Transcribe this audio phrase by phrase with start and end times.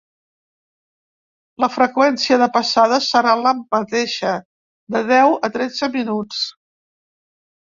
[1.63, 4.33] La freqüència de passada serà la mateixa:
[4.97, 6.43] de deu a tretze minuts.